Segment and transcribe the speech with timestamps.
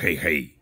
[0.00, 0.57] 嘿嘿。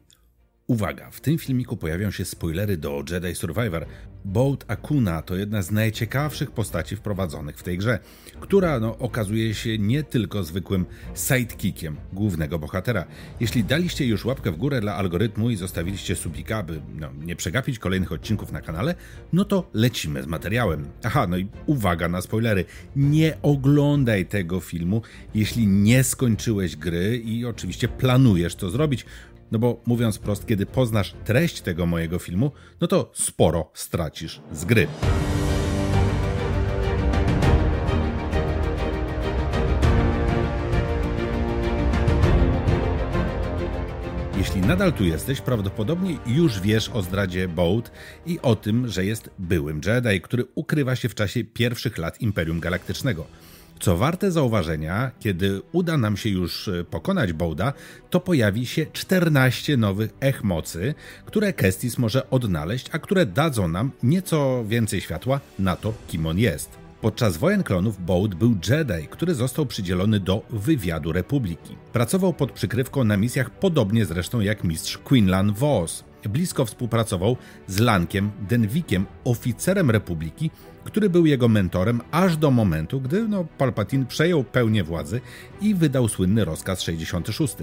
[0.66, 3.86] Uwaga, w tym filmiku pojawią się spoilery do Jedi Survivor.
[4.24, 7.98] Bolt Akuna to jedna z najciekawszych postaci wprowadzonych w tej grze,
[8.40, 13.04] która no, okazuje się nie tylko zwykłym sidekickiem głównego bohatera.
[13.40, 17.78] Jeśli daliście już łapkę w górę dla algorytmu i zostawiliście subika, by no, nie przegapić
[17.78, 18.94] kolejnych odcinków na kanale,
[19.32, 20.88] no to lecimy z materiałem.
[21.04, 22.64] Aha, no i uwaga na spoilery.
[22.96, 25.02] Nie oglądaj tego filmu,
[25.34, 29.06] jeśli nie skończyłeś gry i oczywiście planujesz to zrobić,
[29.52, 32.50] no bo mówiąc prost, kiedy poznasz treść tego mojego filmu,
[32.80, 34.86] no to sporo stracisz z gry.
[44.36, 47.90] Jeśli nadal tu jesteś, prawdopodobnie już wiesz o zdradzie Bolt
[48.26, 52.60] i o tym, że jest byłym Jedi, który ukrywa się w czasie pierwszych lat Imperium
[52.60, 53.26] Galaktycznego.
[53.80, 57.72] Co warte zauważenia, kiedy uda nam się już e, pokonać Bołda,
[58.10, 60.94] to pojawi się 14 nowych ech mocy,
[61.24, 66.38] które Kestis może odnaleźć, a które dadzą nam nieco więcej światła na to, kim on
[66.38, 66.86] jest.
[67.00, 71.76] Podczas wojen klonów Bold był Jedi, który został przydzielony do wywiadu Republiki.
[71.92, 76.04] Pracował pod przykrywką na misjach podobnie zresztą jak mistrz Quinlan Vos.
[76.28, 80.50] Blisko współpracował z Lankiem Denwikiem, oficerem Republiki,
[80.84, 85.20] który był jego mentorem aż do momentu, gdy no, Palpatine przejął pełnię władzy
[85.60, 87.56] i wydał słynny rozkaz 66.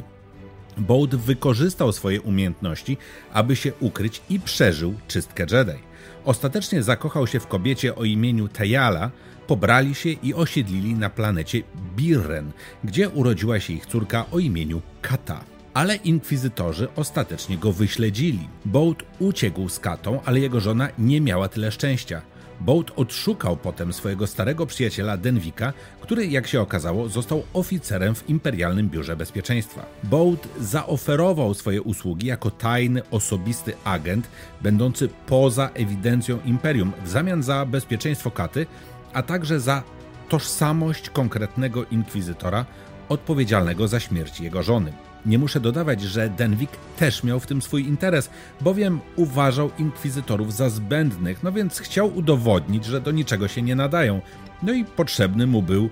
[0.78, 2.98] Bold wykorzystał swoje umiejętności,
[3.34, 5.80] aby się ukryć i przeżył czystkę Jedi.
[6.26, 9.12] Ostatecznie zakochał się w kobiecie o imieniu Tayala,
[9.48, 11.62] pobrali się i osiedlili na planecie
[11.96, 12.52] Birren,
[12.84, 15.53] gdzie urodziła się ich córka o imieniu Kata.
[15.74, 18.50] Ale inkwizytorzy ostatecznie go wyśledzili.
[18.66, 22.22] Bolt uciekł z Katą, ale jego żona nie miała tyle szczęścia.
[22.62, 28.90] Bolt odszukał potem swojego starego przyjaciela Denwika, który, jak się okazało, został oficerem w Imperialnym
[28.90, 29.86] Biurze Bezpieczeństwa.
[30.04, 34.28] Bolt zaoferował swoje usługi jako tajny, osobisty agent,
[34.62, 38.66] będący poza ewidencją Imperium, w zamian za bezpieczeństwo Katy,
[39.14, 39.84] a także za
[40.30, 42.66] tożsamość konkretnego inkwizytora
[43.10, 44.94] odpowiedzialnego za śmierć jego żony.
[45.26, 48.30] Nie muszę dodawać, że Denwick też miał w tym swój interes,
[48.62, 54.22] bowiem uważał inkwizytorów za zbędnych, no więc chciał udowodnić, że do niczego się nie nadają.
[54.64, 55.90] No i potrzebny mu był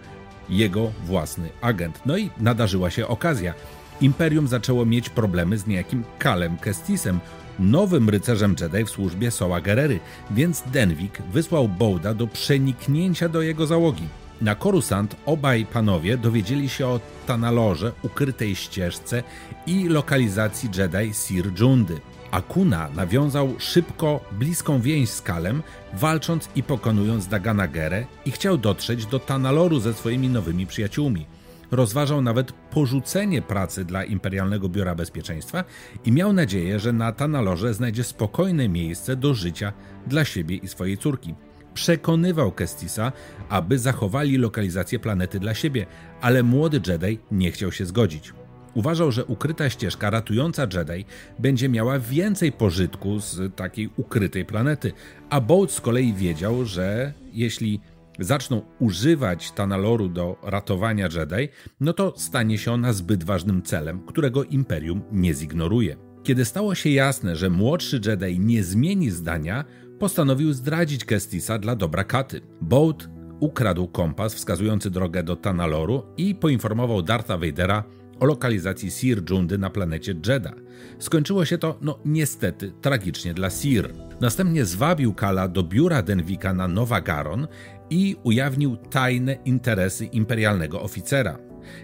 [0.49, 2.01] jego własny agent.
[2.05, 3.53] No i nadarzyła się okazja.
[4.01, 7.19] Imperium zaczęło mieć problemy z niejakim Kalem Kestisem,
[7.59, 9.99] nowym rycerzem Jedi w służbie Soła Gerery,
[10.31, 14.07] więc Denwick wysłał Bouda do przeniknięcia do jego załogi.
[14.41, 19.23] Na Korusant obaj panowie dowiedzieli się o Tanalorze, ukrytej ścieżce
[19.67, 21.99] i lokalizacji Jedi Sir Jundy.
[22.31, 25.63] Akuna nawiązał szybko bliską więź z Kalem,
[25.93, 31.25] walcząc i pokonując Dagana Gerę i chciał dotrzeć do Tanaloru ze swoimi nowymi przyjaciółmi.
[31.71, 35.63] Rozważał nawet porzucenie pracy dla Imperialnego Biura Bezpieczeństwa
[36.05, 39.73] i miał nadzieję, że na Tanalorze znajdzie spokojne miejsce do życia
[40.07, 41.35] dla siebie i swojej córki
[41.73, 43.11] przekonywał Kestisa,
[43.49, 45.85] aby zachowali lokalizację planety dla siebie,
[46.21, 48.33] ale młody Jedi nie chciał się zgodzić.
[48.73, 51.05] Uważał, że ukryta ścieżka ratująca Jedi
[51.39, 54.91] będzie miała więcej pożytku z takiej ukrytej planety,
[55.29, 57.79] a Bolt z kolei wiedział, że jeśli
[58.19, 61.49] zaczną używać Tanaloru do ratowania Jedi,
[61.79, 65.97] no to stanie się ona zbyt ważnym celem, którego Imperium nie zignoruje.
[66.23, 69.65] Kiedy stało się jasne, że młodszy Jedi nie zmieni zdania,
[70.01, 72.41] postanowił zdradzić Kestisa dla dobra Katy.
[72.61, 77.83] Bolt ukradł kompas wskazujący drogę do Tanaloru i poinformował Dartha Vadera
[78.19, 80.53] o lokalizacji Sir Jundy na planecie Jedha.
[80.99, 83.93] Skończyło się to, no niestety, tragicznie dla Sir.
[84.21, 87.47] Następnie zwabił Kala do biura Denwika na Nowa Garon
[87.89, 91.37] i ujawnił tajne interesy imperialnego oficera.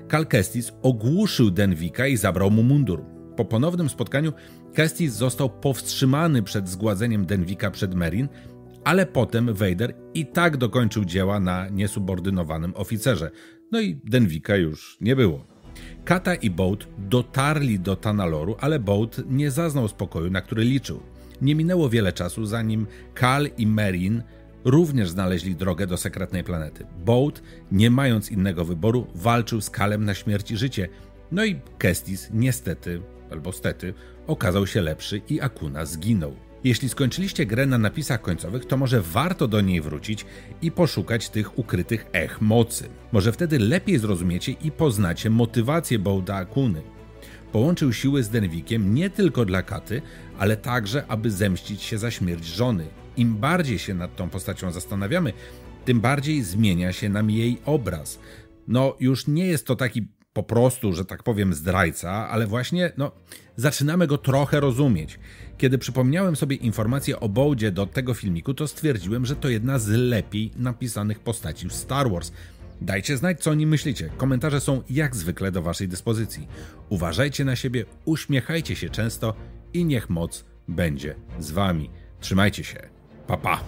[0.08, 3.17] Kal Kestis ogłuszył Denwika i zabrał mu mundur.
[3.38, 4.34] Po ponownym spotkaniu
[4.74, 8.28] Kestis został powstrzymany przed zgładzeniem Denwika przed Merin,
[8.84, 13.32] ale potem Vader i tak dokończył dzieła na niesubordynowanym oficerze.
[13.72, 15.46] No i Denwika już nie było.
[16.06, 21.00] Kata i Boat dotarli do Tanaloru, ale Boat nie zaznał spokoju, na który liczył.
[21.42, 24.24] Nie minęło wiele czasu, zanim Kal i Merin
[24.66, 26.86] również znaleźli drogę do sekretnej planety.
[27.06, 27.42] Boat,
[27.72, 30.90] nie mając innego wyboru, walczył z Kalem na śmierć i życie.
[31.32, 33.02] No i Kestis niestety
[33.32, 33.94] albo stety,
[34.28, 36.36] okazał się lepszy i Akuna zginął.
[36.64, 40.26] Jeśli skończyliście grę na napisach końcowych, to może warto do niej wrócić
[40.62, 42.90] i poszukać tych ukrytych ech mocy.
[43.12, 46.82] Może wtedy lepiej zrozumiecie i poznacie motywację Bołda Akuny.
[47.52, 50.02] Połączył siły z Denwikiem nie tylko dla Katy,
[50.38, 52.88] ale także, aby zemścić się za śmierć żony.
[53.18, 55.34] Im bardziej się nad tą postacią zastanawiamy,
[55.86, 58.20] tym bardziej zmienia się nam jej obraz.
[58.68, 63.12] No, już nie jest to taki po prostu, że tak powiem, zdrajca, ale właśnie, no,
[63.56, 65.20] zaczynamy go trochę rozumieć.
[65.58, 69.88] Kiedy przypomniałem sobie informacje o Bołdzie do tego filmiku, to stwierdziłem, że to jedna z
[69.88, 72.32] lepiej napisanych postaci w Star Wars.
[72.82, 74.10] Dajcie znać, co o nim myślicie.
[74.18, 76.48] Komentarze są jak zwykle do Waszej dyspozycji.
[76.90, 79.34] Uważajcie na siebie, uśmiechajcie się często
[79.74, 81.90] i niech moc będzie z Wami.
[82.20, 82.90] Trzymajcie się.
[83.28, 83.64] Pa pa!